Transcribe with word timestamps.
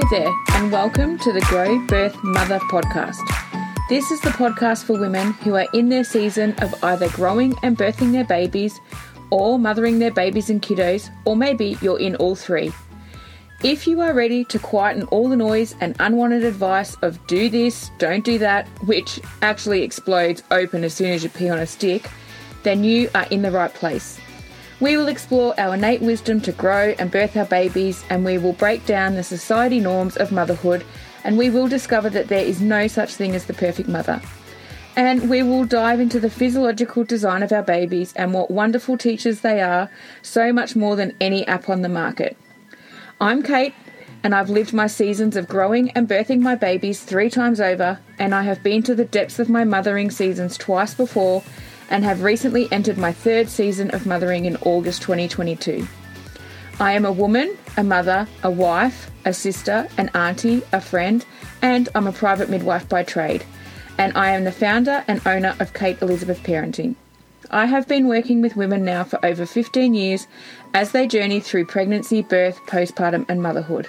Hello 0.00 0.24
there, 0.24 0.34
and 0.52 0.70
welcome 0.70 1.18
to 1.18 1.32
the 1.32 1.40
Grow 1.48 1.76
Birth 1.86 2.16
Mother 2.22 2.60
podcast. 2.60 3.18
This 3.88 4.12
is 4.12 4.20
the 4.20 4.30
podcast 4.30 4.84
for 4.84 4.96
women 4.96 5.32
who 5.32 5.56
are 5.56 5.66
in 5.74 5.88
their 5.88 6.04
season 6.04 6.54
of 6.58 6.72
either 6.84 7.08
growing 7.08 7.52
and 7.64 7.76
birthing 7.76 8.12
their 8.12 8.22
babies, 8.22 8.80
or 9.30 9.58
mothering 9.58 9.98
their 9.98 10.12
babies 10.12 10.50
and 10.50 10.62
kiddos, 10.62 11.10
or 11.24 11.34
maybe 11.34 11.76
you're 11.82 11.98
in 11.98 12.14
all 12.14 12.36
three. 12.36 12.72
If 13.64 13.88
you 13.88 14.00
are 14.00 14.14
ready 14.14 14.44
to 14.44 14.58
quieten 14.60 15.02
all 15.10 15.28
the 15.28 15.36
noise 15.36 15.74
and 15.80 15.96
unwanted 15.98 16.44
advice 16.44 16.94
of 17.02 17.26
do 17.26 17.48
this, 17.48 17.90
don't 17.98 18.24
do 18.24 18.38
that, 18.38 18.68
which 18.86 19.18
actually 19.42 19.82
explodes 19.82 20.44
open 20.52 20.84
as 20.84 20.94
soon 20.94 21.10
as 21.10 21.24
you 21.24 21.28
pee 21.28 21.50
on 21.50 21.58
a 21.58 21.66
stick, 21.66 22.08
then 22.62 22.84
you 22.84 23.10
are 23.16 23.26
in 23.32 23.42
the 23.42 23.50
right 23.50 23.74
place. 23.74 24.20
We 24.80 24.96
will 24.96 25.08
explore 25.08 25.58
our 25.58 25.74
innate 25.74 26.02
wisdom 26.02 26.40
to 26.42 26.52
grow 26.52 26.94
and 27.00 27.10
birth 27.10 27.36
our 27.36 27.44
babies, 27.44 28.04
and 28.08 28.24
we 28.24 28.38
will 28.38 28.52
break 28.52 28.86
down 28.86 29.16
the 29.16 29.24
society 29.24 29.80
norms 29.80 30.16
of 30.16 30.30
motherhood, 30.30 30.84
and 31.24 31.36
we 31.36 31.50
will 31.50 31.66
discover 31.66 32.08
that 32.10 32.28
there 32.28 32.44
is 32.44 32.60
no 32.60 32.86
such 32.86 33.14
thing 33.14 33.34
as 33.34 33.46
the 33.46 33.54
perfect 33.54 33.88
mother. 33.88 34.22
And 34.94 35.28
we 35.28 35.42
will 35.42 35.64
dive 35.64 35.98
into 35.98 36.20
the 36.20 36.30
physiological 36.30 37.02
design 37.02 37.42
of 37.42 37.50
our 37.52 37.62
babies 37.62 38.12
and 38.14 38.32
what 38.32 38.52
wonderful 38.52 38.96
teachers 38.96 39.40
they 39.40 39.60
are, 39.60 39.90
so 40.22 40.52
much 40.52 40.76
more 40.76 40.94
than 40.94 41.16
any 41.20 41.44
app 41.48 41.68
on 41.68 41.82
the 41.82 41.88
market. 41.88 42.36
I'm 43.20 43.42
Kate, 43.42 43.74
and 44.22 44.32
I've 44.32 44.50
lived 44.50 44.72
my 44.72 44.86
seasons 44.86 45.36
of 45.36 45.48
growing 45.48 45.90
and 45.90 46.08
birthing 46.08 46.40
my 46.40 46.54
babies 46.54 47.02
three 47.02 47.30
times 47.30 47.60
over, 47.60 47.98
and 48.16 48.32
I 48.32 48.44
have 48.44 48.62
been 48.62 48.84
to 48.84 48.94
the 48.94 49.04
depths 49.04 49.40
of 49.40 49.48
my 49.48 49.64
mothering 49.64 50.12
seasons 50.12 50.56
twice 50.56 50.94
before 50.94 51.42
and 51.90 52.04
have 52.04 52.22
recently 52.22 52.70
entered 52.72 52.98
my 52.98 53.12
third 53.12 53.48
season 53.48 53.90
of 53.92 54.06
mothering 54.06 54.44
in 54.44 54.56
August 54.58 55.02
2022. 55.02 55.86
I 56.80 56.92
am 56.92 57.04
a 57.04 57.12
woman, 57.12 57.56
a 57.76 57.82
mother, 57.82 58.28
a 58.42 58.50
wife, 58.50 59.10
a 59.24 59.32
sister, 59.32 59.88
an 59.96 60.10
auntie, 60.14 60.62
a 60.72 60.80
friend, 60.80 61.24
and 61.60 61.88
I'm 61.94 62.06
a 62.06 62.12
private 62.12 62.48
midwife 62.48 62.88
by 62.88 63.02
trade. 63.02 63.44
And 63.98 64.16
I 64.16 64.30
am 64.30 64.44
the 64.44 64.52
founder 64.52 65.04
and 65.08 65.20
owner 65.26 65.56
of 65.58 65.74
Kate 65.74 66.00
Elizabeth 66.00 66.42
Parenting. 66.44 66.94
I 67.50 67.66
have 67.66 67.88
been 67.88 68.06
working 68.06 68.42
with 68.42 68.56
women 68.56 68.84
now 68.84 69.04
for 69.04 69.24
over 69.24 69.46
15 69.46 69.94
years 69.94 70.28
as 70.74 70.92
they 70.92 71.06
journey 71.06 71.40
through 71.40 71.64
pregnancy, 71.64 72.22
birth, 72.22 72.60
postpartum, 72.66 73.24
and 73.28 73.42
motherhood. 73.42 73.88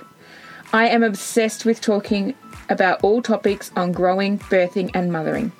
I 0.71 0.87
am 0.87 1.03
obsessed 1.03 1.65
with 1.65 1.81
talking 1.81 2.35
about 2.69 3.03
all 3.03 3.21
topics 3.21 3.71
on 3.75 3.91
growing, 3.91 4.39
birthing, 4.39 4.91
and 4.93 5.11
mothering. 5.11 5.51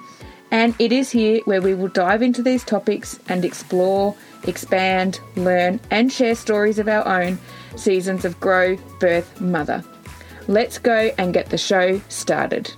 And 0.52 0.76
it 0.80 0.92
is 0.92 1.12
here 1.12 1.42
where 1.46 1.62
we 1.62 1.76
will 1.76 1.90
dive 1.90 2.22
into 2.22 2.42
these 2.42 2.64
topics 2.64 3.20
and 3.30 3.46
explore, 3.46 4.16
expand, 4.44 5.20
learn, 5.36 5.80
and 5.92 6.12
share 6.12 6.36
stories 6.36 6.80
of 6.80 6.88
our 6.88 7.08
own 7.08 7.38
seasons 7.76 8.26
of 8.26 8.40
grow, 8.40 8.76
birth, 9.00 9.40
mother. 9.40 9.84
Let's 10.48 10.80
go 10.80 11.12
and 11.18 11.34
get 11.34 11.50
the 11.50 11.58
show 11.58 12.02
started. 12.10 12.74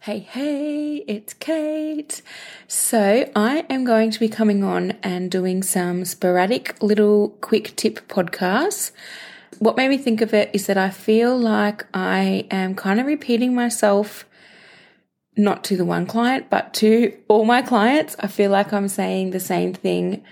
Hey, 0.00 0.18
hey, 0.18 1.04
it's 1.06 1.32
Kate. 1.34 2.22
So, 2.66 3.30
I 3.36 3.64
am 3.70 3.84
going 3.84 4.10
to 4.10 4.18
be 4.18 4.28
coming 4.28 4.64
on 4.64 4.98
and 5.04 5.30
doing 5.30 5.62
some 5.62 6.04
sporadic 6.04 6.82
little 6.82 7.28
quick 7.40 7.76
tip 7.76 8.08
podcasts 8.08 8.90
what 9.62 9.76
made 9.76 9.90
me 9.90 9.96
think 9.96 10.20
of 10.22 10.34
it 10.34 10.50
is 10.52 10.66
that 10.66 10.76
I 10.76 10.90
feel 10.90 11.38
like 11.38 11.86
I 11.94 12.48
am 12.50 12.74
kind 12.74 12.98
of 12.98 13.06
repeating 13.06 13.54
myself, 13.54 14.26
not 15.36 15.62
to 15.64 15.76
the 15.76 15.84
one 15.84 16.04
client, 16.04 16.50
but 16.50 16.74
to 16.74 17.16
all 17.28 17.44
my 17.44 17.62
clients. 17.62 18.16
I 18.18 18.26
feel 18.26 18.50
like 18.50 18.72
I'm 18.72 18.88
saying 18.88 19.30
the 19.30 19.38
same 19.38 19.72
thing 19.72 20.24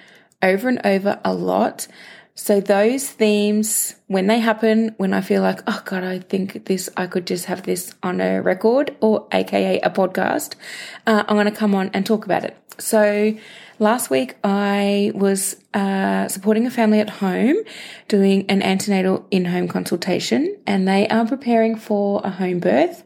over 0.42 0.68
and 0.68 0.80
over 0.84 1.20
a 1.24 1.32
lot. 1.32 1.86
So 2.42 2.58
those 2.58 3.06
themes, 3.06 3.94
when 4.06 4.26
they 4.26 4.38
happen, 4.40 4.94
when 4.96 5.12
I 5.12 5.20
feel 5.20 5.42
like, 5.42 5.60
oh 5.66 5.82
God, 5.84 6.04
I 6.04 6.20
think 6.20 6.64
this, 6.64 6.88
I 6.96 7.06
could 7.06 7.26
just 7.26 7.44
have 7.44 7.64
this 7.64 7.94
on 8.02 8.22
a 8.22 8.40
record 8.40 8.96
or 9.02 9.28
AKA 9.30 9.80
a 9.80 9.90
podcast, 9.90 10.54
uh, 11.06 11.22
I'm 11.28 11.36
going 11.36 11.44
to 11.44 11.52
come 11.52 11.74
on 11.74 11.90
and 11.92 12.06
talk 12.06 12.24
about 12.24 12.44
it. 12.44 12.56
So 12.78 13.36
Last 13.78 14.10
week, 14.10 14.36
I 14.44 15.10
was 15.14 15.56
uh, 15.72 16.28
supporting 16.28 16.66
a 16.66 16.70
family 16.70 17.00
at 17.00 17.08
home 17.08 17.56
doing 18.08 18.44
an 18.50 18.60
antenatal 18.60 19.26
in 19.30 19.46
home 19.46 19.68
consultation, 19.68 20.58
and 20.66 20.86
they 20.86 21.08
are 21.08 21.24
preparing 21.26 21.76
for 21.76 22.20
a 22.22 22.28
home 22.28 22.58
birth. 22.60 23.02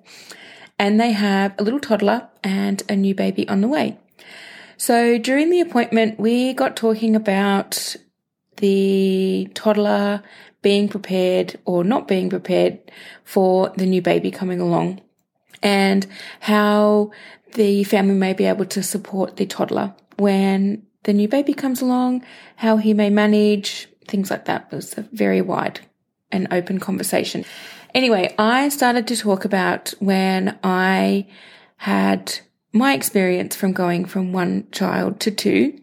And 0.76 1.00
they 1.00 1.12
have 1.12 1.54
a 1.58 1.62
little 1.62 1.78
toddler 1.78 2.28
and 2.42 2.82
a 2.88 2.96
new 2.96 3.14
baby 3.14 3.48
on 3.48 3.60
the 3.60 3.68
way. 3.68 3.98
So 4.76 5.16
during 5.16 5.50
the 5.50 5.60
appointment, 5.60 6.18
we 6.18 6.54
got 6.54 6.74
talking 6.74 7.14
about 7.14 7.94
the 8.56 9.50
toddler 9.54 10.22
being 10.62 10.88
prepared 10.88 11.58
or 11.64 11.84
not 11.84 12.08
being 12.08 12.30
prepared 12.30 12.78
for 13.24 13.70
the 13.76 13.86
new 13.86 14.00
baby 14.00 14.30
coming 14.30 14.60
along 14.60 15.00
and 15.62 16.06
how 16.40 17.10
the 17.54 17.84
family 17.84 18.14
may 18.14 18.32
be 18.32 18.44
able 18.44 18.64
to 18.66 18.82
support 18.82 19.36
the 19.36 19.46
toddler 19.46 19.94
when 20.16 20.86
the 21.04 21.12
new 21.12 21.28
baby 21.28 21.54
comes 21.54 21.80
along, 21.80 22.24
how 22.56 22.76
he 22.76 22.94
may 22.94 23.10
manage, 23.10 23.88
things 24.06 24.30
like 24.30 24.46
that. 24.46 24.70
Was 24.72 24.96
a 24.98 25.02
very 25.12 25.40
wide 25.40 25.80
and 26.32 26.48
open 26.50 26.80
conversation. 26.80 27.44
Anyway, 27.94 28.34
I 28.38 28.68
started 28.70 29.06
to 29.08 29.16
talk 29.16 29.44
about 29.44 29.94
when 30.00 30.58
I 30.64 31.26
had 31.76 32.38
my 32.72 32.92
experience 32.92 33.54
from 33.54 33.72
going 33.72 34.04
from 34.04 34.32
one 34.32 34.66
child 34.72 35.20
to 35.20 35.30
two. 35.30 35.78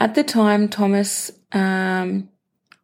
At 0.00 0.14
the 0.14 0.24
time, 0.24 0.68
Thomas 0.68 1.30
um, 1.54 2.28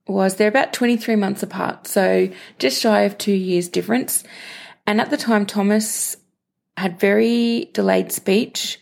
was 0.07 0.37
they're 0.37 0.49
about 0.49 0.73
23 0.73 1.17
months 1.17 1.43
apart, 1.43 1.87
so 1.87 2.31
just 2.59 2.81
shy 2.81 3.03
of 3.03 3.19
two 3.19 3.33
years 3.33 3.69
difference. 3.69 4.25
And 4.87 5.01
at 5.01 5.11
the 5.11 5.17
time, 5.17 5.45
Thomas 5.47 6.17
had 6.77 6.99
very 6.99 7.71
delayed 7.75 8.11
speech 8.11 8.80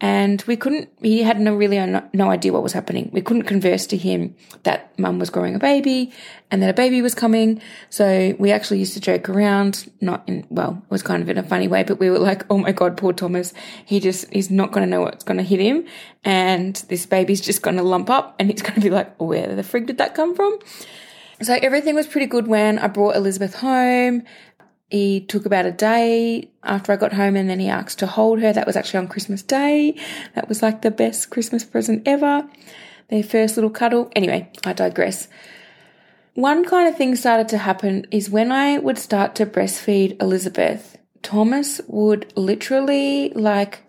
and 0.00 0.42
we 0.46 0.56
couldn't 0.56 0.88
he 1.02 1.22
had 1.22 1.40
no 1.40 1.54
really 1.54 1.78
no 2.12 2.30
idea 2.30 2.52
what 2.52 2.62
was 2.62 2.72
happening. 2.72 3.10
We 3.12 3.20
couldn't 3.20 3.42
converse 3.42 3.86
to 3.88 3.96
him 3.96 4.34
that 4.62 4.98
mum 4.98 5.18
was 5.18 5.28
growing 5.28 5.54
a 5.54 5.58
baby 5.58 6.12
and 6.50 6.62
that 6.62 6.70
a 6.70 6.74
baby 6.74 7.02
was 7.02 7.14
coming. 7.14 7.60
So 7.90 8.34
we 8.38 8.50
actually 8.50 8.78
used 8.78 8.94
to 8.94 9.00
joke 9.00 9.28
around 9.28 9.90
not 10.00 10.24
in 10.26 10.46
well 10.48 10.82
it 10.84 10.90
was 10.90 11.02
kind 11.02 11.22
of 11.22 11.28
in 11.28 11.36
a 11.36 11.42
funny 11.42 11.68
way 11.68 11.82
but 11.84 12.00
we 12.00 12.08
were 12.08 12.18
like 12.18 12.44
oh 12.50 12.58
my 12.58 12.72
god 12.72 12.96
poor 12.96 13.12
thomas. 13.12 13.52
He 13.84 14.00
just 14.00 14.32
he's 14.32 14.50
not 14.50 14.72
going 14.72 14.86
to 14.86 14.90
know 14.90 15.02
what's 15.02 15.24
going 15.24 15.38
to 15.38 15.44
hit 15.44 15.60
him. 15.60 15.84
And 16.24 16.76
this 16.88 17.04
baby's 17.06 17.40
just 17.40 17.62
going 17.62 17.76
to 17.76 17.82
lump 17.82 18.08
up 18.08 18.36
and 18.38 18.50
he's 18.50 18.62
going 18.62 18.74
to 18.74 18.80
be 18.80 18.90
like 18.90 19.20
where 19.20 19.54
the 19.54 19.62
frig 19.62 19.86
did 19.86 19.98
that 19.98 20.14
come 20.14 20.34
from? 20.34 20.58
So 21.42 21.54
everything 21.54 21.94
was 21.94 22.06
pretty 22.06 22.26
good 22.26 22.46
when 22.46 22.78
I 22.78 22.86
brought 22.86 23.16
Elizabeth 23.16 23.54
home. 23.54 24.24
He 24.90 25.20
took 25.20 25.46
about 25.46 25.66
a 25.66 25.72
day 25.72 26.50
after 26.64 26.92
I 26.92 26.96
got 26.96 27.12
home 27.12 27.36
and 27.36 27.48
then 27.48 27.60
he 27.60 27.68
asked 27.68 28.00
to 28.00 28.08
hold 28.08 28.40
her. 28.40 28.52
That 28.52 28.66
was 28.66 28.76
actually 28.76 28.98
on 28.98 29.08
Christmas 29.08 29.40
Day. 29.40 29.94
That 30.34 30.48
was 30.48 30.62
like 30.62 30.82
the 30.82 30.90
best 30.90 31.30
Christmas 31.30 31.64
present 31.64 32.02
ever. 32.06 32.48
Their 33.08 33.22
first 33.22 33.56
little 33.56 33.70
cuddle. 33.70 34.10
Anyway, 34.16 34.50
I 34.64 34.72
digress. 34.72 35.28
One 36.34 36.64
kind 36.64 36.88
of 36.88 36.96
thing 36.96 37.14
started 37.14 37.48
to 37.48 37.58
happen 37.58 38.06
is 38.10 38.30
when 38.30 38.50
I 38.50 38.78
would 38.78 38.98
start 38.98 39.36
to 39.36 39.46
breastfeed 39.46 40.20
Elizabeth, 40.20 40.98
Thomas 41.22 41.80
would 41.86 42.32
literally 42.36 43.30
like 43.30 43.84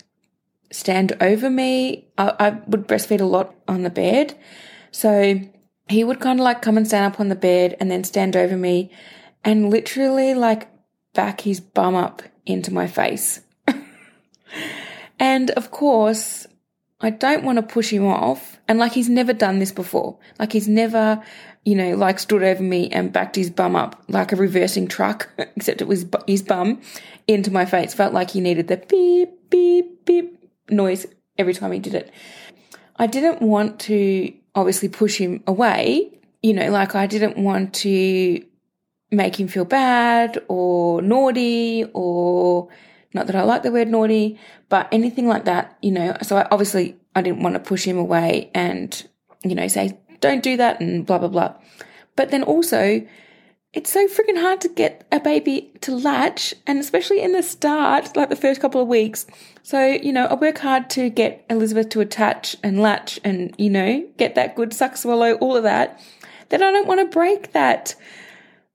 stand 0.72 1.18
over 1.20 1.50
me. 1.50 2.10
I, 2.18 2.34
I 2.40 2.50
would 2.68 2.88
breastfeed 2.88 3.22
a 3.22 3.26
lot 3.26 3.56
on 3.68 3.82
the 3.82 3.90
bed. 3.90 4.38
So 4.92 5.40
he 5.90 6.04
would 6.04 6.20
kind 6.20 6.40
of 6.40 6.44
like 6.44 6.62
come 6.62 6.78
and 6.78 6.88
stand 6.88 7.12
up 7.12 7.20
on 7.20 7.30
the 7.30 7.36
bed 7.36 7.76
and 7.80 7.90
then 7.90 8.04
stand 8.04 8.36
over 8.36 8.56
me 8.56 8.92
and 9.44 9.70
literally 9.70 10.34
like 10.36 10.68
back 11.14 11.42
his 11.42 11.60
bum 11.60 11.96
up 11.96 12.22
into 12.46 12.74
my 12.74 12.88
face. 12.88 13.42
and 15.20 15.52
of 15.52 15.72
course, 15.72 16.48
I 17.02 17.10
don't 17.10 17.44
want 17.44 17.58
to 17.58 17.64
push 17.64 17.92
him 17.92 18.06
off. 18.06 18.60
And 18.68 18.80
like 18.80 18.94
he's 18.94 19.10
never 19.10 19.34
done 19.34 19.60
this 19.60 19.72
before. 19.72 20.18
Like 20.40 20.54
he's 20.54 20.68
never, 20.68 21.22
you 21.66 21.76
know, 21.76 21.96
like 21.96 22.20
stood 22.20 22.44
over 22.44 22.64
me 22.64 22.90
and 22.90 23.12
backed 23.12 23.36
his 23.36 23.50
bum 23.50 23.76
up 23.76 24.02
like 24.08 24.32
a 24.32 24.36
reversing 24.36 24.88
truck, 24.88 25.30
except 25.38 25.82
it 25.82 25.88
was 25.88 26.06
his 26.28 26.44
bum 26.44 26.82
into 27.28 27.52
my 27.52 27.66
face. 27.66 27.94
Felt 27.94 28.14
like 28.14 28.32
he 28.32 28.42
needed 28.42 28.68
the 28.68 28.78
beep, 28.78 29.50
beep, 29.50 30.06
beep 30.06 30.50
noise 30.70 31.06
every 31.38 31.54
time 31.54 31.72
he 31.72 31.80
did 31.80 31.96
it. 31.96 32.12
I 32.96 33.08
didn't 33.08 33.42
want 33.42 33.80
to 33.82 34.34
obviously 34.56 34.90
push 34.90 35.18
him 35.18 35.44
away. 35.48 36.20
You 36.44 36.54
know, 36.54 36.70
like 36.70 36.96
I 36.96 37.08
didn't 37.08 37.38
want 37.38 37.74
to 37.76 38.44
make 39.12 39.40
him 39.40 39.48
feel 39.48 39.66
bad 39.66 40.42
or 40.48 41.02
naughty 41.02 41.86
or 41.94 42.70
not 43.14 43.28
that 43.28 43.36
I 43.36 43.44
like 43.44 43.64
the 43.64 43.72
word 43.72 43.90
naughty, 43.90 44.40
but 44.70 44.88
anything 44.92 45.28
like 45.28 45.46
that, 45.46 45.78
you 45.82 45.92
know. 45.92 46.16
So 46.22 46.38
I, 46.38 46.48
obviously 46.50 46.96
I 47.16 47.22
didn't 47.22 47.44
want 47.44 47.56
to 47.56 47.60
push 47.60 47.84
him 47.84 47.98
away 47.98 48.50
and, 48.54 49.08
you 49.44 49.54
know, 49.54 49.68
say, 49.68 50.00
don't 50.22 50.42
do 50.42 50.56
that 50.58 50.80
and 50.80 51.06
blah, 51.06 51.18
blah, 51.18 51.28
blah. 51.28 51.56
But 52.16 52.32
then 52.32 52.44
also, 52.44 53.06
it's 53.74 53.92
so 53.92 54.08
freaking 54.08 54.40
hard 54.40 54.62
to 54.62 54.70
get 54.70 55.06
a 55.12 55.20
baby 55.20 55.72
to 55.82 55.96
latch 55.96 56.54
and 56.68 56.80
especially 56.80 57.22
in 57.22 57.34
the 57.34 57.44
start, 57.44 58.16
like 58.16 58.30
the 58.30 58.36
first 58.36 58.62
couple 58.62 58.82
of 58.82 58.88
weeks. 58.88 59.26
So, 59.64 59.86
you 59.86 60.14
know, 60.14 60.26
I 60.26 60.36
work 60.36 60.58
hard 60.58 60.90
to 60.92 61.10
get 61.10 61.46
Elizabeth 61.50 61.90
to 61.90 62.02
attach 62.02 62.56
and 62.64 62.82
latch 62.82 63.20
and, 63.24 63.54
you 63.58 63.70
know, 63.70 64.08
get 64.18 64.36
that 64.36 64.56
good 64.56 64.74
suck 64.74 64.96
swallow, 64.96 65.34
all 65.36 65.58
of 65.58 65.64
that. 65.64 66.00
then 66.50 66.64
I 66.64 66.72
don't 66.72 66.88
want 66.88 67.00
to 67.00 67.06
break 67.06 67.54
that. 67.54 67.96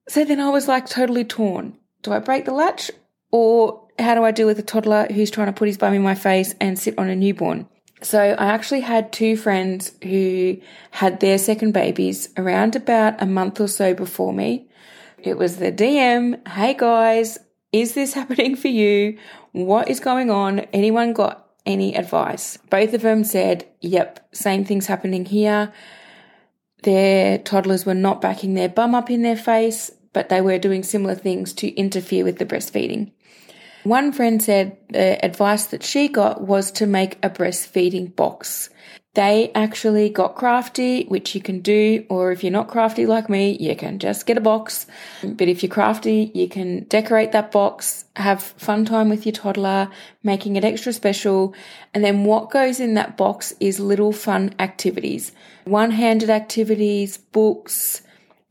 So 0.09 0.25
then 0.25 0.41
I 0.41 0.51
was 0.51 0.69
like 0.69 0.89
totally 0.89 1.25
torn. 1.25 1.77
Do 2.03 2.13
I 2.13 2.19
break 2.19 2.45
the 2.45 2.53
latch 2.53 2.91
or 3.33 3.89
how 3.99 4.15
do 4.15 4.25
I 4.25 4.31
deal 4.31 4.47
with 4.47 4.59
a 4.59 4.63
toddler 4.63 5.07
who's 5.13 5.31
trying 5.31 5.49
to 5.49 5.53
put 5.53 5.69
his 5.69 5.79
bum 5.79 5.95
in 5.95 6.03
my 6.03 6.15
face 6.15 6.55
and 6.61 6.79
sit 6.79 6.99
on 6.99 7.09
a 7.09 7.17
newborn? 7.17 7.69
So 8.03 8.21
I 8.21 8.47
actually 8.47 8.83
had 8.83 9.13
two 9.13 9.37
friends 9.37 9.93
who 10.03 10.59
had 10.91 11.21
their 11.21 11.39
second 11.39 11.73
babies 11.73 12.29
around 12.37 12.77
about 12.77 13.21
a 13.23 13.27
month 13.27 13.61
or 13.61 13.69
so 13.69 13.95
before 13.95 14.33
me. 14.33 14.69
It 15.19 15.39
was 15.39 15.57
the 15.57 15.73
DM, 15.73 16.47
hey 16.47 16.75
guys, 16.75 17.39
is 17.73 17.95
this 17.95 18.13
happening 18.21 18.55
for 18.55 18.69
you? 18.69 19.19
What 19.53 19.89
is 19.89 20.01
going 20.01 20.31
on? 20.31 20.61
Anyone 20.73 21.15
got 21.15 21.49
any 21.65 21.97
advice? 21.97 22.59
Both 22.71 22.93
of 22.95 23.03
them 23.03 23.25
said, 23.25 23.67
yep, 23.81 24.29
same 24.33 24.65
thing's 24.65 24.87
happening 24.87 25.25
here. 25.25 25.73
Their 26.87 27.39
toddlers 27.39 27.85
were 27.85 27.95
not 27.95 28.21
backing 28.21 28.55
their 28.55 28.69
bum 28.69 28.95
up 28.95 29.11
in 29.11 29.23
their 29.23 29.37
face, 29.37 29.91
but 30.13 30.29
they 30.29 30.41
were 30.41 30.57
doing 30.57 30.85
similar 30.85 31.17
things 31.17 31.53
to 31.55 31.75
interfere 31.75 32.23
with 32.23 32.39
the 32.39 32.47
breastfeeding. 32.47 33.11
One 33.83 34.13
friend 34.13 34.41
said 34.41 34.77
the 34.91 35.23
advice 35.25 35.67
that 35.67 35.83
she 35.83 36.07
got 36.07 36.43
was 36.43 36.71
to 36.73 36.87
make 36.87 37.19
a 37.25 37.29
breastfeeding 37.29 38.15
box. 38.15 38.71
They 39.17 39.51
actually 39.55 40.11
got 40.11 40.35
crafty, 40.35 41.05
which 41.05 41.35
you 41.35 41.41
can 41.41 41.61
do, 41.61 42.05
or 42.11 42.33
if 42.33 42.45
you're 42.45 42.53
not 42.53 42.69
crafty 42.69 43.07
like 43.07 43.31
me, 43.31 43.57
you 43.59 43.75
can 43.75 43.99
just 43.99 44.27
get 44.27 44.37
a 44.37 44.43
box. 44.43 44.87
But 45.23 45.49
if 45.49 45.63
you're 45.63 45.73
crafty, 45.73 46.31
you 46.35 46.51
can 46.51 46.85
decorate 46.85 47.33
that 47.33 47.51
box, 47.51 48.05
have 48.17 48.43
fun 48.43 48.85
time 48.85 49.09
with 49.09 49.25
your 49.25 49.33
toddler, 49.33 49.89
making 50.23 50.57
it 50.57 50.65
extra 50.67 50.93
special. 50.93 51.55
And 51.95 52.05
then 52.05 52.25
what 52.25 52.51
goes 52.51 52.79
in 52.79 52.93
that 52.93 53.17
box 53.17 53.55
is 53.59 53.81
little 53.81 54.13
fun 54.13 54.55
activities, 54.59 55.33
one 55.65 55.93
handed 55.93 56.29
activities, 56.29 57.17
books, 57.17 58.03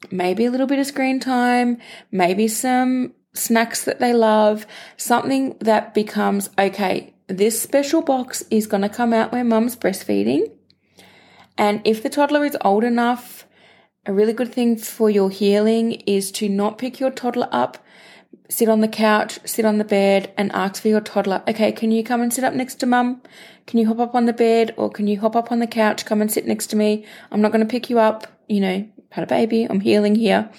maybe 0.10 0.46
a 0.46 0.50
little 0.52 0.66
bit 0.66 0.80
of 0.80 0.88
screen 0.88 1.20
time, 1.20 1.78
maybe 2.12 2.48
some 2.48 3.14
snacks 3.36 3.84
that 3.84 4.00
they 4.00 4.14
love, 4.14 4.66
something 4.98 5.58
that 5.60 5.94
becomes 5.94 6.50
okay, 6.58 7.14
this 7.28 7.62
special 7.62 8.02
box 8.02 8.44
is 8.52 8.68
going 8.68 8.84
to 8.84 8.90
come 8.90 9.14
out 9.14 9.32
when 9.32 9.50
mum's 9.50 9.76
breastfeeding. 9.76 10.52
And 11.58 11.82
if 11.86 12.04
the 12.04 12.10
toddler 12.10 12.46
is 12.46 12.58
old 12.62 12.84
enough, 12.84 13.48
a 14.06 14.14
really 14.14 14.34
good 14.34 14.54
thing 14.54 14.78
for 14.78 15.10
your 15.10 15.30
healing 15.30 15.94
is 16.06 16.32
to 16.34 16.50
not 16.50 16.78
pick 16.78 17.00
your 17.00 17.10
toddler 17.10 17.50
up, 17.52 17.84
sit 18.50 18.70
on 18.70 18.82
the 18.82 18.88
couch, 18.88 19.40
sit 19.46 19.66
on 19.66 19.78
the 19.78 19.84
bed, 19.84 20.32
and 20.38 20.52
ask 20.52 20.82
for 20.82 20.90
your 20.90 21.02
toddler, 21.02 21.42
okay, 21.48 21.72
can 21.72 21.92
you 21.92 22.04
come 22.04 22.22
and 22.22 22.32
sit 22.32 22.44
up 22.44 22.54
next 22.54 22.76
to 22.76 22.86
mum? 22.86 23.22
Can 23.66 23.80
you 23.80 23.88
hop 23.88 24.00
up 24.00 24.14
on 24.14 24.26
the 24.26 24.34
bed 24.34 24.76
or 24.78 24.92
can 24.92 25.08
you 25.08 25.20
hop 25.20 25.36
up 25.36 25.52
on 25.52 25.60
the 25.60 25.68
couch? 25.68 26.06
Come 26.06 26.22
and 26.22 26.32
sit 26.32 26.46
next 26.46 26.68
to 26.68 26.76
me. 26.76 27.06
I'm 27.32 27.42
not 27.42 27.52
going 27.52 27.66
to 27.66 27.72
pick 27.72 27.90
you 27.90 28.00
up. 28.00 28.28
You 28.48 28.60
know, 28.60 28.88
had 29.10 29.24
a 29.24 29.28
baby. 29.28 29.64
I'm 29.64 29.80
healing 29.80 30.14
here 30.14 30.52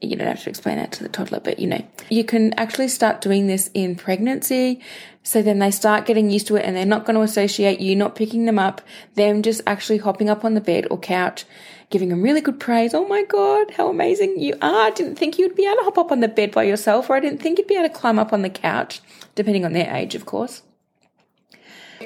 you 0.00 0.16
don't 0.16 0.28
have 0.28 0.42
to 0.44 0.50
explain 0.50 0.76
that 0.76 0.92
to 0.92 1.02
the 1.02 1.08
toddler, 1.08 1.40
but 1.40 1.58
you 1.58 1.66
know, 1.66 1.84
you 2.08 2.24
can 2.24 2.54
actually 2.54 2.88
start 2.88 3.20
doing 3.20 3.46
this 3.46 3.70
in 3.74 3.96
pregnancy. 3.96 4.80
So 5.22 5.42
then 5.42 5.58
they 5.58 5.70
start 5.70 6.06
getting 6.06 6.30
used 6.30 6.46
to 6.46 6.56
it 6.56 6.64
and 6.64 6.74
they're 6.74 6.86
not 6.86 7.04
going 7.04 7.16
to 7.16 7.22
associate 7.22 7.80
you 7.80 7.94
not 7.94 8.16
picking 8.16 8.46
them 8.46 8.58
up, 8.58 8.80
them 9.14 9.42
just 9.42 9.60
actually 9.66 9.98
hopping 9.98 10.30
up 10.30 10.44
on 10.44 10.54
the 10.54 10.60
bed 10.60 10.86
or 10.90 10.98
couch, 10.98 11.44
giving 11.90 12.08
them 12.08 12.22
really 12.22 12.40
good 12.40 12.58
praise. 12.58 12.94
Oh 12.94 13.06
my 13.06 13.24
God, 13.24 13.72
how 13.72 13.88
amazing 13.90 14.40
you 14.40 14.54
are. 14.62 14.86
I 14.86 14.90
didn't 14.90 15.16
think 15.16 15.38
you'd 15.38 15.54
be 15.54 15.66
able 15.66 15.76
to 15.76 15.84
hop 15.84 15.98
up 15.98 16.12
on 16.12 16.20
the 16.20 16.28
bed 16.28 16.52
by 16.52 16.62
yourself, 16.62 17.10
or 17.10 17.16
I 17.16 17.20
didn't 17.20 17.42
think 17.42 17.58
you'd 17.58 17.66
be 17.66 17.76
able 17.76 17.88
to 17.88 17.94
climb 17.94 18.18
up 18.18 18.32
on 18.32 18.42
the 18.42 18.50
couch, 18.50 19.00
depending 19.34 19.66
on 19.66 19.74
their 19.74 19.94
age, 19.94 20.14
of 20.14 20.24
course. 20.24 20.62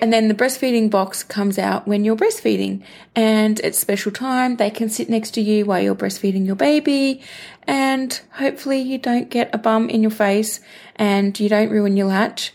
And 0.01 0.13
then 0.13 0.29
the 0.29 0.35
breastfeeding 0.35 0.91
box 0.91 1.23
comes 1.23 1.59
out 1.59 1.87
when 1.87 2.05
you're 2.05 2.17
breastfeeding 2.17 2.83
and 3.15 3.61
it's 3.61 3.79
special 3.79 4.11
time. 4.11 4.57
They 4.57 4.71
can 4.71 4.89
sit 4.89 5.09
next 5.09 5.31
to 5.33 5.41
you 5.41 5.65
while 5.65 5.81
you're 5.81 5.95
breastfeeding 5.95 6.45
your 6.45 6.57
baby 6.57 7.23
and 7.67 8.21
hopefully 8.33 8.81
you 8.81 8.99
don't 8.99 9.31
get 9.31 9.55
a 9.55 9.59
bum 9.59 9.89
in 9.89 10.03
your 10.03 10.11
face 10.11 10.61
and 10.97 11.39
you 11.39 11.49
don't 11.49 11.71
ruin 11.71 11.97
your 11.97 12.09
latch 12.09 12.53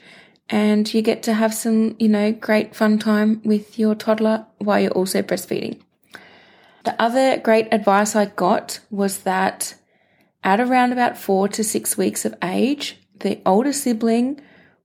and 0.49 0.91
you 0.93 1.01
get 1.01 1.23
to 1.23 1.33
have 1.33 1.53
some, 1.53 1.95
you 1.99 2.09
know, 2.09 2.31
great 2.31 2.75
fun 2.75 2.99
time 2.99 3.41
with 3.45 3.79
your 3.79 3.95
toddler 3.95 4.45
while 4.57 4.79
you're 4.79 4.91
also 4.91 5.21
breastfeeding. 5.21 5.79
The 6.83 7.01
other 7.01 7.37
great 7.37 7.67
advice 7.71 8.15
I 8.15 8.25
got 8.25 8.79
was 8.89 9.19
that 9.19 9.75
at 10.43 10.59
around 10.59 10.91
about 10.91 11.17
four 11.17 11.47
to 11.49 11.63
six 11.63 11.97
weeks 11.97 12.25
of 12.25 12.35
age, 12.43 12.97
the 13.19 13.41
older 13.45 13.73
sibling 13.73 14.41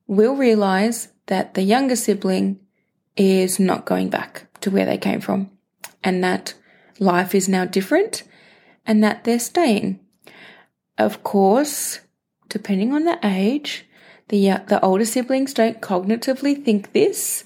will 0.06 0.34
realize 0.34 1.08
that 1.26 1.54
the 1.54 1.62
younger 1.62 1.96
sibling 1.96 2.60
is 3.16 3.58
not 3.58 3.86
going 3.86 4.10
back 4.10 4.46
to 4.60 4.70
where 4.70 4.86
they 4.86 4.98
came 4.98 5.20
from 5.20 5.50
and 6.02 6.22
that 6.22 6.54
life 6.98 7.34
is 7.34 7.48
now 7.48 7.64
different 7.64 8.22
and 8.86 9.02
that 9.02 9.24
they're 9.24 9.38
staying. 9.38 10.00
Of 10.98 11.22
course, 11.22 12.00
depending 12.48 12.92
on 12.92 13.04
the 13.04 13.18
age, 13.22 13.86
the, 14.28 14.60
the 14.68 14.80
older 14.82 15.04
siblings 15.04 15.54
don't 15.54 15.80
cognitively 15.80 16.64
think 16.64 16.92
this, 16.92 17.44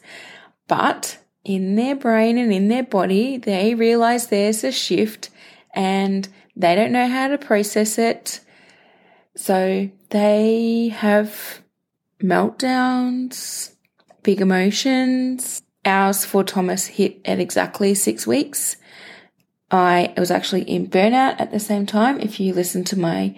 but 0.66 1.18
in 1.44 1.76
their 1.76 1.96
brain 1.96 2.38
and 2.38 2.52
in 2.52 2.68
their 2.68 2.82
body, 2.82 3.38
they 3.38 3.74
realize 3.74 4.26
there's 4.26 4.64
a 4.64 4.72
shift 4.72 5.30
and 5.74 6.28
they 6.56 6.74
don't 6.74 6.92
know 6.92 7.08
how 7.08 7.28
to 7.28 7.38
process 7.38 7.98
it. 7.98 8.40
So 9.34 9.88
they 10.10 10.88
have 10.88 11.62
meltdowns, 12.22 13.74
big 14.22 14.40
emotions. 14.40 15.62
Ours 15.84 16.24
for 16.24 16.44
Thomas 16.44 16.86
hit 16.86 17.20
at 17.24 17.40
exactly 17.40 17.94
six 17.94 18.26
weeks. 18.26 18.76
I 19.70 20.12
was 20.16 20.30
actually 20.30 20.62
in 20.62 20.88
burnout 20.88 21.40
at 21.40 21.50
the 21.50 21.60
same 21.60 21.86
time. 21.86 22.20
If 22.20 22.40
you 22.40 22.52
listen 22.52 22.84
to 22.84 22.98
my 22.98 23.36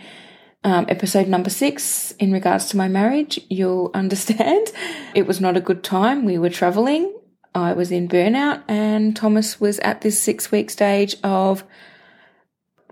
um, 0.63 0.87
episode 0.89 1.29
number 1.29 1.51
six 1.51 2.13
in 2.13 2.33
regards 2.33 2.67
to 2.67 2.77
my 2.77 2.89
marriage, 2.89 3.41
you'll 3.49 3.91
understand. 3.95 4.73
It 5.15 5.27
was 5.27 5.41
not 5.41 5.57
a 5.57 5.61
good 5.61 5.83
time. 5.83 6.25
We 6.25 6.39
were 6.39 6.51
traveling. 6.51 7.15
I 7.55 7.73
was 7.73 7.91
in 7.91 8.09
burnout, 8.09 8.63
and 8.69 9.17
Thomas 9.17 9.61
was 9.61 9.81
at 9.81 10.03
this 10.03 10.21
six 10.21 10.53
week 10.53 10.71
stage 10.71 11.17
of, 11.25 11.65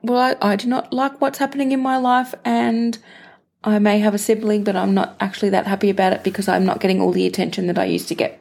well, 0.03 0.37
I, 0.43 0.53
I 0.53 0.57
do 0.57 0.67
not 0.67 0.93
like 0.93 1.21
what's 1.21 1.39
happening 1.39 1.71
in 1.71 1.81
my 1.81 1.97
life, 1.97 2.35
and 2.45 2.99
I 3.65 3.79
may 3.79 3.99
have 3.99 4.15
a 4.15 4.19
sibling, 4.19 4.65
but 4.65 4.77
I'm 4.77 4.95
not 4.95 5.17
actually 5.21 5.51
that 5.51 5.67
happy 5.67 5.91
about 5.91 6.13
it 6.13 6.23
because 6.23 6.49
I'm 6.49 6.65
not 6.65 6.81
getting 6.81 7.01
all 7.01 7.13
the 7.13 7.27
attention 7.27 7.67
that 7.67 7.79
I 7.79 7.85
used 7.85 8.09
to 8.09 8.15
get. 8.15 8.41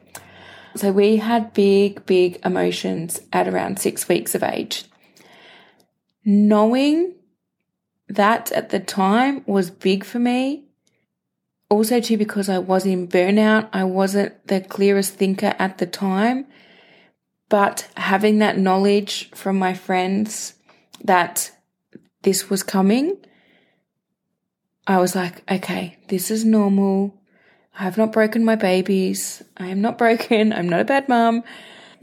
So 0.76 0.92
we 0.92 1.16
had 1.16 1.54
big, 1.54 2.06
big 2.06 2.38
emotions 2.44 3.20
at 3.32 3.48
around 3.48 3.80
six 3.80 4.08
weeks 4.08 4.34
of 4.34 4.42
age. 4.42 4.84
Knowing 6.24 7.14
that 8.08 8.52
at 8.52 8.70
the 8.70 8.78
time 8.78 9.42
was 9.46 9.70
big 9.70 10.04
for 10.04 10.18
me. 10.18 10.64
Also, 11.68 12.00
too, 12.00 12.16
because 12.16 12.48
I 12.48 12.58
was 12.58 12.86
in 12.86 13.08
burnout, 13.08 13.68
I 13.72 13.84
wasn't 13.84 14.46
the 14.46 14.60
clearest 14.60 15.14
thinker 15.14 15.54
at 15.58 15.78
the 15.78 15.86
time. 15.86 16.46
But 17.48 17.88
having 17.96 18.38
that 18.38 18.58
knowledge 18.58 19.30
from 19.30 19.58
my 19.58 19.74
friends 19.74 20.54
that 21.02 21.50
this 22.22 22.48
was 22.48 22.62
coming 22.62 23.16
I 24.88 24.96
was 24.96 25.14
like, 25.14 25.48
okay, 25.50 25.98
this 26.08 26.30
is 26.30 26.46
normal. 26.46 27.14
I 27.78 27.84
have 27.84 27.98
not 27.98 28.10
broken 28.10 28.42
my 28.42 28.56
babies. 28.56 29.42
I 29.58 29.66
am 29.66 29.82
not 29.82 29.98
broken. 30.04 30.52
I'm 30.52 30.68
not 30.68 30.80
a 30.80 30.84
bad 30.84 31.08
mum. 31.08 31.44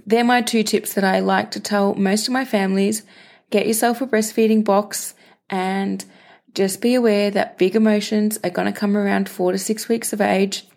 They're 0.06 0.24
my 0.24 0.44
two 0.44 0.62
tips 0.62 0.94
that 0.94 1.04
I 1.04 1.20
like 1.20 1.50
to 1.52 1.60
tell 1.60 1.96
most 1.96 2.28
of 2.28 2.34
my 2.34 2.46
families. 2.46 3.02
Get 3.50 3.66
yourself 3.66 4.02
a 4.02 4.08
breastfeeding 4.08 4.64
box 4.64 5.16
and 5.50 6.06
just 6.54 6.80
be 6.80 6.94
aware 6.94 7.32
that 7.32 7.58
big 7.58 7.76
emotions 7.76 8.38
are 8.44 8.52
going 8.52 8.72
to 8.72 8.80
come 8.80 8.96
around 8.96 9.30
four 9.30 9.52
to 9.52 9.58
six 9.58 9.90
weeks 9.90 10.14
of 10.14 10.22
age. 10.22 10.68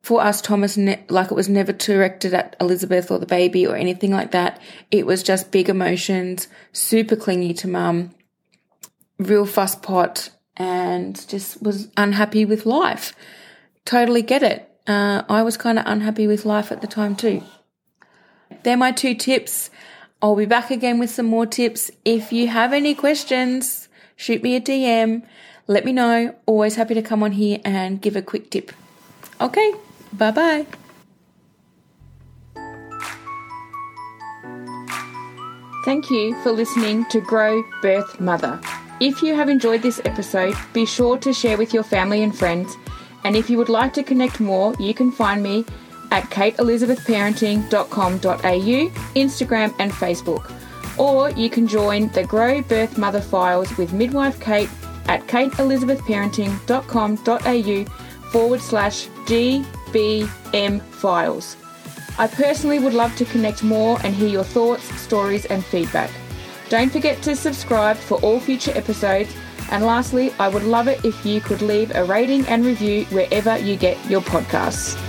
For 0.00 0.22
us, 0.22 0.40
Thomas, 0.40 0.76
ne- 0.76 1.04
like 1.08 1.32
it 1.32 1.34
was 1.34 1.48
never 1.48 1.72
directed 1.72 2.32
at 2.32 2.54
Elizabeth 2.60 3.10
or 3.10 3.18
the 3.18 3.26
baby 3.26 3.66
or 3.66 3.74
anything 3.74 4.12
like 4.12 4.30
that. 4.30 4.60
It 4.92 5.04
was 5.04 5.24
just 5.24 5.50
big 5.50 5.68
emotions, 5.68 6.46
super 6.72 7.16
clingy 7.16 7.52
to 7.54 7.68
mum, 7.68 8.14
real 9.18 9.44
fuss 9.44 9.74
pot, 9.74 10.30
and 10.58 11.26
just 11.28 11.62
was 11.62 11.88
unhappy 11.96 12.44
with 12.44 12.66
life. 12.66 13.14
Totally 13.84 14.22
get 14.22 14.42
it. 14.42 14.68
Uh, 14.86 15.22
I 15.28 15.42
was 15.42 15.56
kind 15.56 15.78
of 15.78 15.84
unhappy 15.86 16.26
with 16.26 16.44
life 16.44 16.72
at 16.72 16.80
the 16.80 16.86
time 16.86 17.14
too. 17.14 17.42
They're 18.64 18.76
my 18.76 18.92
two 18.92 19.14
tips. 19.14 19.70
I'll 20.20 20.34
be 20.34 20.46
back 20.46 20.70
again 20.70 20.98
with 20.98 21.10
some 21.10 21.26
more 21.26 21.46
tips. 21.46 21.90
If 22.04 22.32
you 22.32 22.48
have 22.48 22.72
any 22.72 22.94
questions, 22.94 23.88
shoot 24.16 24.42
me 24.42 24.56
a 24.56 24.60
DM. 24.60 25.22
Let 25.68 25.84
me 25.84 25.92
know. 25.92 26.34
Always 26.46 26.74
happy 26.74 26.94
to 26.94 27.02
come 27.02 27.22
on 27.22 27.32
here 27.32 27.60
and 27.64 28.00
give 28.00 28.16
a 28.16 28.22
quick 28.22 28.50
tip. 28.50 28.72
Okay, 29.40 29.74
bye 30.12 30.32
bye. 30.32 30.66
Thank 35.84 36.10
you 36.10 36.34
for 36.42 36.50
listening 36.50 37.06
to 37.10 37.20
Grow 37.20 37.62
Birth 37.80 38.20
Mother. 38.20 38.60
If 39.00 39.22
you 39.22 39.34
have 39.34 39.48
enjoyed 39.48 39.82
this 39.82 40.00
episode, 40.04 40.54
be 40.72 40.84
sure 40.84 41.16
to 41.18 41.32
share 41.32 41.56
with 41.56 41.72
your 41.72 41.84
family 41.84 42.22
and 42.22 42.36
friends. 42.36 42.76
And 43.24 43.36
if 43.36 43.48
you 43.48 43.56
would 43.58 43.68
like 43.68 43.92
to 43.94 44.02
connect 44.02 44.40
more, 44.40 44.74
you 44.78 44.92
can 44.94 45.12
find 45.12 45.42
me 45.42 45.64
at 46.10 46.24
kateelizabethparenting.com.au, 46.24 48.90
Instagram, 49.14 49.74
and 49.78 49.92
Facebook. 49.92 50.52
or 50.98 51.30
you 51.30 51.48
can 51.48 51.66
join 51.66 52.08
the 52.08 52.24
Grow 52.24 52.60
Birth 52.62 52.98
Mother 52.98 53.20
Files 53.20 53.76
with 53.78 53.92
Midwife 53.92 54.40
Kate 54.40 54.68
at 55.06 55.24
kateelizabethparenting.com.au 55.26 57.84
forward 58.30 58.60
slash 58.60 59.06
GBM 59.26 60.82
files. 60.82 61.56
I 62.18 62.26
personally 62.26 62.80
would 62.80 62.94
love 62.94 63.14
to 63.16 63.24
connect 63.24 63.62
more 63.62 63.98
and 64.02 64.14
hear 64.14 64.28
your 64.28 64.44
thoughts, 64.44 64.82
stories, 65.00 65.46
and 65.46 65.64
feedback. 65.64 66.10
Don't 66.68 66.92
forget 66.92 67.22
to 67.22 67.34
subscribe 67.34 67.96
for 67.96 68.18
all 68.20 68.40
future 68.40 68.72
episodes. 68.74 69.34
And 69.70 69.84
lastly, 69.84 70.32
I 70.38 70.48
would 70.48 70.64
love 70.64 70.88
it 70.88 71.04
if 71.04 71.24
you 71.24 71.40
could 71.40 71.62
leave 71.62 71.94
a 71.94 72.04
rating 72.04 72.46
and 72.46 72.64
review 72.64 73.04
wherever 73.06 73.56
you 73.58 73.76
get 73.76 73.98
your 74.10 74.20
podcasts. 74.20 75.07